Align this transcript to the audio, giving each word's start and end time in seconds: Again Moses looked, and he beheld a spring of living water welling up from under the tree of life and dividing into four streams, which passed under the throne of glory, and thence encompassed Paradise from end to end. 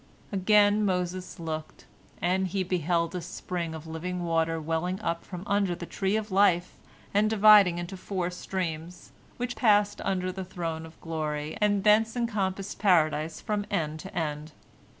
Again 0.31 0.83
Moses 0.83 1.39
looked, 1.39 1.85
and 2.23 2.47
he 2.47 2.63
beheld 2.63 3.13
a 3.13 3.21
spring 3.21 3.75
of 3.75 3.85
living 3.85 4.23
water 4.23 4.59
welling 4.59 4.99
up 4.99 5.23
from 5.23 5.43
under 5.45 5.75
the 5.75 5.85
tree 5.85 6.15
of 6.15 6.31
life 6.31 6.73
and 7.13 7.29
dividing 7.29 7.77
into 7.77 7.95
four 7.95 8.31
streams, 8.31 9.11
which 9.37 9.55
passed 9.55 10.01
under 10.03 10.31
the 10.31 10.43
throne 10.43 10.87
of 10.87 10.99
glory, 11.01 11.55
and 11.61 11.83
thence 11.83 12.15
encompassed 12.15 12.79
Paradise 12.79 13.39
from 13.41 13.63
end 13.69 13.99
to 13.99 14.17
end. 14.17 14.53